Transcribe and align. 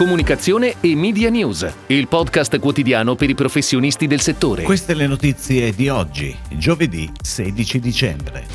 Comunicazione 0.00 0.76
e 0.80 0.96
Media 0.96 1.28
News, 1.28 1.70
il 1.88 2.08
podcast 2.08 2.58
quotidiano 2.58 3.16
per 3.16 3.28
i 3.28 3.34
professionisti 3.34 4.06
del 4.06 4.22
settore. 4.22 4.62
Queste 4.62 4.94
le 4.94 5.06
notizie 5.06 5.74
di 5.74 5.90
oggi, 5.90 6.34
giovedì 6.52 7.12
16 7.20 7.78
dicembre. 7.80 8.46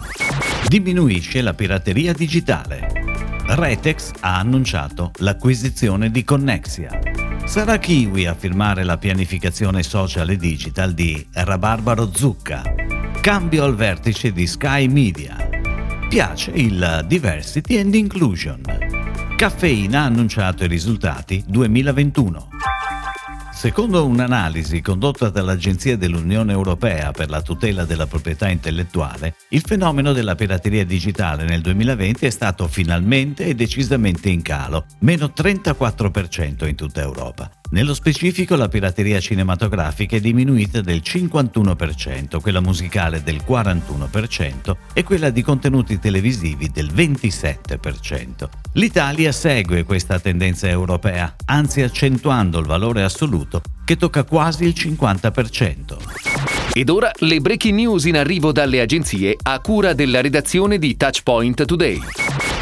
Diminuisce 0.67 1.41
la 1.41 1.53
pirateria 1.53 2.13
digitale. 2.13 2.91
Retex 3.45 4.13
ha 4.21 4.39
annunciato 4.39 5.11
l'acquisizione 5.17 6.09
di 6.09 6.23
Connexia. 6.23 6.99
Sarà 7.45 7.77
Kiwi 7.77 8.25
a 8.25 8.33
firmare 8.33 8.83
la 8.83 8.97
pianificazione 8.97 9.83
social 9.83 10.27
e 10.31 10.37
digital 10.37 10.93
di 10.93 11.23
Rabarbaro 11.31 12.09
Zucca. 12.11 12.63
Cambio 13.21 13.65
al 13.65 13.75
vertice 13.75 14.33
di 14.33 14.47
Sky 14.47 14.87
Media. 14.87 15.47
Piace 16.09 16.49
il 16.55 17.05
Diversity 17.07 17.77
and 17.77 17.93
Inclusion. 17.93 18.84
Caffeina 19.35 20.03
ha 20.03 20.05
annunciato 20.05 20.63
i 20.63 20.67
risultati 20.67 21.43
2021. 21.45 22.47
Secondo 23.51 24.05
un'analisi 24.05 24.79
condotta 24.79 25.29
dall'Agenzia 25.29 25.97
dell'Unione 25.97 26.53
Europea 26.53 27.11
per 27.11 27.29
la 27.29 27.41
tutela 27.41 27.83
della 27.83 28.07
proprietà 28.07 28.47
intellettuale, 28.47 29.35
il 29.49 29.61
fenomeno 29.61 30.13
della 30.13 30.35
pirateria 30.35 30.85
digitale 30.85 31.43
nel 31.43 31.59
2020 31.59 32.25
è 32.25 32.29
stato 32.29 32.67
finalmente 32.69 33.45
e 33.45 33.55
decisamente 33.55 34.29
in 34.29 34.41
calo, 34.41 34.85
meno 34.99 35.33
34% 35.35 36.65
in 36.65 36.75
tutta 36.75 37.01
Europa. 37.01 37.51
Nello 37.71 37.95
specifico 37.95 38.55
la 38.55 38.67
pirateria 38.67 39.19
cinematografica 39.19 40.15
è 40.15 40.19
diminuita 40.19 40.81
del 40.81 41.01
51%, 41.03 42.39
quella 42.39 42.61
musicale 42.61 43.23
del 43.23 43.41
41% 43.45 44.75
e 44.93 45.03
quella 45.03 45.31
di 45.31 45.41
contenuti 45.41 45.99
televisivi 45.99 46.69
del 46.69 46.93
27%. 46.93 48.47
L'Italia 48.73 49.31
segue 49.31 49.83
questa 49.83 50.19
tendenza 50.19 50.67
europea, 50.67 51.35
anzi 51.45 51.81
accentuando 51.81 52.59
il 52.59 52.67
valore 52.67 53.01
assoluto 53.01 53.61
che 53.83 53.97
tocca 53.97 54.23
quasi 54.23 54.65
il 54.65 54.75
50%. 54.77 55.97
Ed 56.73 56.89
ora 56.89 57.11
le 57.19 57.39
breaking 57.39 57.75
news 57.75 58.05
in 58.05 58.17
arrivo 58.17 58.51
dalle 58.51 58.79
agenzie 58.79 59.37
a 59.41 59.59
cura 59.59 59.93
della 59.93 60.21
redazione 60.21 60.77
di 60.77 60.95
Touchpoint 60.95 61.65
Today. 61.65 61.99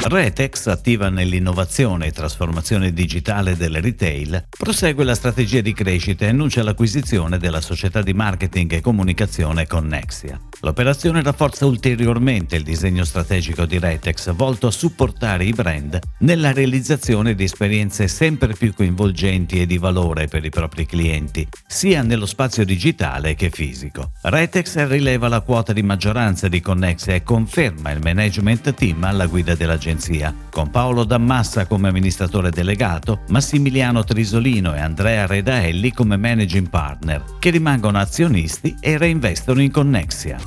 Retex, 0.05 0.67
attiva 0.67 1.07
nell'innovazione 1.07 2.07
e 2.07 2.11
trasformazione 2.11 2.91
digitale 2.91 3.55
del 3.55 3.81
retail, 3.81 4.47
prosegue 4.49 5.05
la 5.05 5.15
strategia 5.15 5.61
di 5.61 5.71
crescita 5.73 6.25
e 6.25 6.27
annuncia 6.27 6.61
l'acquisizione 6.61 7.37
della 7.37 7.61
società 7.61 8.01
di 8.01 8.13
marketing 8.13 8.73
e 8.73 8.81
comunicazione 8.81 9.65
Connexia. 9.65 10.37
L'operazione 10.59 11.23
rafforza 11.23 11.65
ulteriormente 11.65 12.57
il 12.57 12.63
disegno 12.63 13.05
strategico 13.05 13.65
di 13.65 13.79
Retex 13.79 14.33
volto 14.33 14.67
a 14.67 14.71
supportare 14.71 15.45
i 15.45 15.53
brand 15.53 15.97
nella 16.19 16.51
realizzazione 16.51 17.33
di 17.33 17.45
esperienze 17.45 18.09
sempre 18.09 18.55
più 18.55 18.73
coinvolgenti 18.73 19.61
e 19.61 19.65
di 19.65 19.77
valore 19.77 20.27
per 20.27 20.43
i 20.43 20.49
propri 20.49 20.85
clienti, 20.85 21.47
sia 21.65 22.01
nello 22.01 22.25
spazio 22.25 22.65
digitale 22.65 23.35
che 23.35 23.49
fisico. 23.49 24.11
Retex 24.23 24.85
rileva 24.85 25.29
la 25.29 25.39
quota 25.39 25.71
di 25.71 25.81
maggioranza 25.81 26.49
di 26.49 26.59
Connexia 26.59 27.13
e 27.13 27.23
conferma 27.23 27.91
il 27.91 28.01
management 28.01 28.73
team 28.73 29.01
alla 29.05 29.27
guida 29.27 29.55
dell'agenzia 29.55 29.91
agenzia, 29.93 30.33
con 30.49 30.69
Paolo 30.69 31.03
Dammassa 31.03 31.67
come 31.67 31.89
amministratore 31.89 32.49
delegato, 32.49 33.21
Massimiliano 33.29 34.03
Trisolino 34.03 34.73
e 34.73 34.79
Andrea 34.79 35.25
Redaelli 35.25 35.91
come 35.93 36.17
managing 36.17 36.69
partner, 36.69 37.23
che 37.39 37.51
rimangono 37.51 37.99
azionisti 37.99 38.75
e 38.79 38.97
reinvestono 38.97 39.61
in 39.61 39.71
Connexia. 39.71 40.37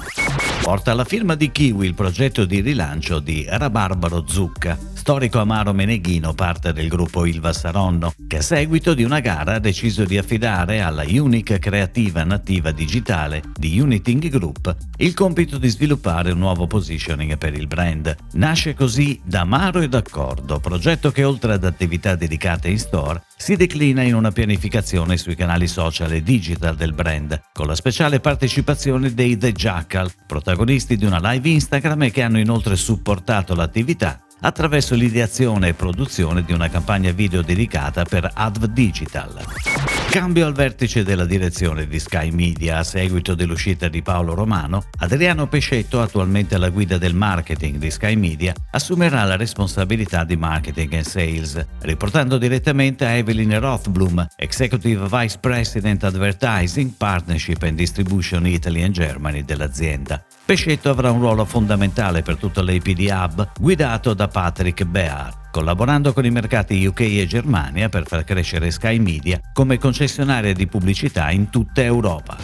Porta 0.61 0.91
alla 0.91 1.05
firma 1.05 1.36
di 1.36 1.53
Kiwi 1.53 1.86
il 1.86 1.94
progetto 1.94 2.44
di 2.44 2.61
rilancio 2.61 3.20
di 3.20 3.47
Rabarbaro 3.48 4.25
Zucca, 4.27 4.77
storico 5.06 5.38
amaro 5.38 5.72
meneghino 5.72 6.34
parte 6.34 6.72
del 6.72 6.88
gruppo 6.88 7.26
Ilva 7.26 7.52
Saronno, 7.52 8.12
che 8.26 8.38
a 8.38 8.42
seguito 8.42 8.92
di 8.92 9.04
una 9.04 9.20
gara 9.20 9.54
ha 9.54 9.58
deciso 9.60 10.02
di 10.02 10.18
affidare 10.18 10.80
alla 10.80 11.04
Unique 11.06 11.60
Creativa 11.60 12.24
Nativa 12.24 12.72
Digitale 12.72 13.40
di 13.54 13.78
Uniting 13.78 14.28
Group 14.28 14.74
il 14.96 15.14
compito 15.14 15.58
di 15.58 15.69
sviluppare 15.69 16.32
un 16.32 16.38
nuovo 16.38 16.66
positioning 16.66 17.38
per 17.38 17.54
il 17.54 17.69
brand. 17.69 18.16
Nasce 18.32 18.75
così 18.75 19.20
D'Amaro 19.22 19.81
e 19.81 19.88
D'accordo, 19.88 20.58
progetto 20.58 21.12
che 21.12 21.22
oltre 21.22 21.52
ad 21.52 21.62
attività 21.62 22.16
dedicate 22.16 22.69
in 22.69 22.81
store 22.81 23.22
si 23.36 23.54
declina 23.54 24.02
in 24.02 24.16
una 24.16 24.32
pianificazione 24.32 25.16
sui 25.19 25.36
canali 25.36 25.69
social 25.69 26.10
e 26.10 26.22
digital 26.25 26.75
del 26.75 26.94
brand, 26.94 27.41
con 27.52 27.69
la 27.69 27.76
speciale 27.76 28.19
partecipazione 28.19 29.14
dei 29.14 29.36
The 29.36 29.52
Jackal, 29.52 30.10
protagonisti 30.26 30.97
di 30.97 31.04
una 31.04 31.20
live 31.31 31.48
Instagram 31.48 32.02
e 32.02 32.10
che 32.10 32.22
hanno 32.22 32.41
inoltre 32.41 32.75
supportato 32.75 33.54
l'attività 33.54 34.25
attraverso 34.41 34.94
l'ideazione 34.94 35.69
e 35.69 35.74
produzione 35.74 36.44
di 36.44 36.52
una 36.52 36.69
campagna 36.69 37.10
video 37.10 37.42
dedicata 37.42 38.04
per 38.04 38.30
Adv 38.34 38.66
Digital. 38.66 39.95
Cambio 40.16 40.47
al 40.47 40.54
vertice 40.54 41.04
della 41.04 41.27
direzione 41.27 41.87
di 41.87 42.00
Sky 42.00 42.31
Media 42.31 42.78
a 42.78 42.84
seguito 42.84 43.34
dell'uscita 43.34 43.88
di 43.88 44.00
Paolo 44.00 44.32
Romano, 44.32 44.84
Adriano 45.00 45.47
Pescetto, 45.47 46.00
attualmente 46.00 46.54
alla 46.54 46.71
guida 46.71 46.97
del 46.97 47.15
marketing 47.15 47.77
di 47.77 47.91
Sky 47.91 48.16
Media, 48.16 48.55
assumerà 48.71 49.25
la 49.25 49.37
responsabilità 49.37 50.25
di 50.25 50.34
marketing 50.37 50.94
e 50.94 51.05
sales, 51.05 51.66
riportando 51.81 52.38
direttamente 52.38 53.05
a 53.05 53.10
Evelyn 53.10 53.60
Rothblum, 53.60 54.26
Executive 54.37 55.06
Vice 55.06 55.37
President 55.38 56.03
Advertising, 56.05 56.93
Partnership 56.97 57.62
and 57.65 57.76
Distribution 57.76 58.47
Italy 58.47 58.84
and 58.84 58.94
Germany 58.94 59.44
dell'azienda. 59.44 60.25
Pescetto 60.47 60.88
avrà 60.88 61.10
un 61.10 61.21
ruolo 61.21 61.44
fondamentale 61.44 62.22
per 62.22 62.37
tutto 62.37 62.62
l'APD 62.62 63.06
Hub, 63.10 63.50
guidato 63.60 64.15
da 64.15 64.28
Patrick 64.28 64.82
Bear 64.84 65.44
collaborando 65.56 66.12
con 66.12 66.27
i 66.27 66.31
mercati 66.31 66.84
UK 66.84 67.00
e 67.00 67.27
Germania 67.27 67.89
per 67.89 68.06
far 68.06 68.25
crescere 68.25 68.71
Sky 68.71 68.99
Media 68.99 69.41
come 69.55 69.78
concessionaria 69.78 70.53
di 70.53 70.67
pubblicità 70.67 71.31
in 71.31 71.49
tutta 71.49 71.83
Europa. 71.83 72.37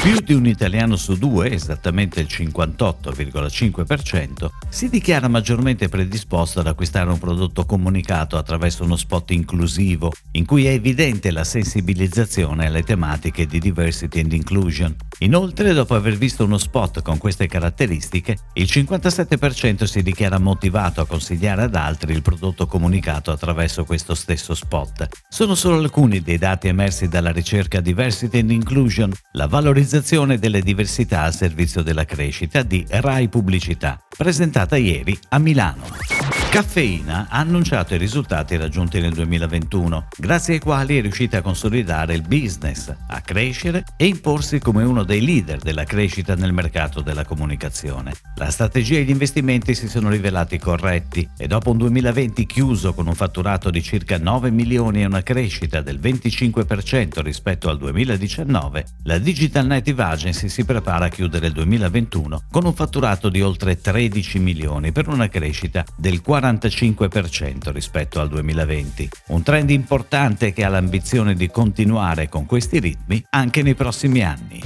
Più 0.00 0.20
di 0.20 0.32
un 0.32 0.46
italiano 0.46 0.94
su 0.94 1.18
due, 1.18 1.50
esattamente 1.50 2.20
il 2.20 2.28
58,5%, 2.30 4.48
si 4.68 4.88
dichiara 4.88 5.26
maggiormente 5.26 5.88
predisposto 5.88 6.60
ad 6.60 6.68
acquistare 6.68 7.10
un 7.10 7.18
prodotto 7.18 7.64
comunicato 7.64 8.36
attraverso 8.36 8.84
uno 8.84 8.94
spot 8.94 9.32
inclusivo, 9.32 10.12
in 10.32 10.44
cui 10.46 10.66
è 10.66 10.70
evidente 10.70 11.32
la 11.32 11.42
sensibilizzazione 11.42 12.66
alle 12.66 12.84
tematiche 12.84 13.46
di 13.46 13.58
diversity 13.58 14.20
and 14.20 14.30
inclusion. 14.32 14.94
Inoltre, 15.18 15.72
dopo 15.72 15.96
aver 15.96 16.16
visto 16.16 16.44
uno 16.44 16.58
spot 16.58 17.02
con 17.02 17.18
queste 17.18 17.46
caratteristiche, 17.46 18.38
il 18.54 18.66
57% 18.68 19.84
si 19.84 20.02
dichiara 20.02 20.38
motivato 20.38 21.00
a 21.00 21.06
consigliare 21.06 21.62
ad 21.62 21.76
altri 21.76 22.12
il 22.12 22.22
prodotto 22.22 22.51
comunicato 22.66 23.30
attraverso 23.30 23.84
questo 23.84 24.14
stesso 24.14 24.54
spot. 24.54 25.08
Sono 25.28 25.54
solo 25.54 25.78
alcuni 25.78 26.20
dei 26.20 26.38
dati 26.38 26.68
emersi 26.68 27.08
dalla 27.08 27.32
ricerca 27.32 27.80
Diversity 27.80 28.38
and 28.40 28.50
Inclusion, 28.50 29.12
la 29.32 29.46
valorizzazione 29.46 30.38
delle 30.38 30.60
diversità 30.60 31.22
al 31.22 31.34
servizio 31.34 31.82
della 31.82 32.04
crescita 32.04 32.62
di 32.62 32.84
Rai 32.88 33.28
Pubblicità, 33.28 33.98
presentata 34.16 34.76
ieri 34.76 35.18
a 35.28 35.38
Milano. 35.38 36.31
Caffeina 36.52 37.28
ha 37.30 37.38
annunciato 37.38 37.94
i 37.94 37.96
risultati 37.96 38.58
raggiunti 38.58 39.00
nel 39.00 39.14
2021, 39.14 40.08
grazie 40.18 40.52
ai 40.52 40.60
quali 40.60 40.98
è 40.98 41.00
riuscita 41.00 41.38
a 41.38 41.40
consolidare 41.40 42.12
il 42.12 42.20
business, 42.20 42.94
a 43.06 43.22
crescere 43.22 43.84
e 43.96 44.04
imporsi 44.04 44.58
come 44.58 44.84
uno 44.84 45.02
dei 45.02 45.24
leader 45.24 45.60
della 45.60 45.84
crescita 45.84 46.34
nel 46.34 46.52
mercato 46.52 47.00
della 47.00 47.24
comunicazione. 47.24 48.12
La 48.36 48.50
strategia 48.50 48.98
e 48.98 49.04
gli 49.04 49.10
investimenti 49.10 49.74
si 49.74 49.88
sono 49.88 50.10
rivelati 50.10 50.58
corretti 50.58 51.26
e 51.38 51.46
dopo 51.46 51.70
un 51.70 51.78
2020 51.78 52.44
chiuso 52.44 52.92
con 52.92 53.06
un 53.06 53.14
fatturato 53.14 53.70
di 53.70 53.82
circa 53.82 54.18
9 54.18 54.50
milioni 54.50 55.00
e 55.00 55.06
una 55.06 55.22
crescita 55.22 55.80
del 55.80 55.98
25% 55.98 57.22
rispetto 57.22 57.70
al 57.70 57.78
2019, 57.78 58.84
la 59.04 59.16
Digital 59.16 59.64
Native 59.64 60.02
Agency 60.02 60.50
si 60.50 60.66
prepara 60.66 61.06
a 61.06 61.08
chiudere 61.08 61.46
il 61.46 61.54
2021 61.54 62.42
con 62.50 62.66
un 62.66 62.74
fatturato 62.74 63.30
di 63.30 63.40
oltre 63.40 63.80
13 63.80 64.38
milioni 64.38 64.92
per 64.92 65.08
una 65.08 65.30
crescita 65.30 65.82
del 65.96 66.20
40%. 66.22 66.40
45% 66.42 67.70
rispetto 67.70 68.20
al 68.20 68.28
2020. 68.28 69.08
Un 69.28 69.42
trend 69.42 69.70
importante 69.70 70.52
che 70.52 70.64
ha 70.64 70.68
l'ambizione 70.68 71.34
di 71.34 71.48
continuare 71.48 72.28
con 72.28 72.46
questi 72.46 72.80
ritmi 72.80 73.24
anche 73.30 73.62
nei 73.62 73.74
prossimi 73.74 74.22
anni. 74.24 74.60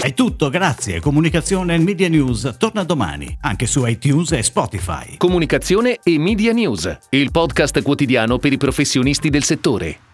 È 0.00 0.14
tutto, 0.14 0.48
grazie. 0.48 1.00
Comunicazione 1.00 1.74
e 1.74 1.78
Media 1.78 2.08
News 2.08 2.54
torna 2.58 2.84
domani, 2.84 3.36
anche 3.40 3.66
su 3.66 3.84
iTunes 3.86 4.32
e 4.32 4.42
Spotify. 4.42 5.16
Comunicazione 5.16 5.98
e 6.02 6.18
Media 6.18 6.52
News, 6.52 6.98
il 7.10 7.30
podcast 7.30 7.82
quotidiano 7.82 8.38
per 8.38 8.52
i 8.52 8.58
professionisti 8.58 9.30
del 9.30 9.42
settore. 9.42 10.07